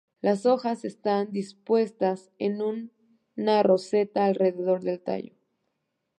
Las 0.19 0.47
hojas 0.47 0.83
están 0.83 1.31
dispuestas 1.31 2.31
en 2.39 2.89
una 3.37 3.61
roseta 3.61 4.25
alrededor 4.25 4.81
del 4.81 4.99
tallo. 4.99 5.35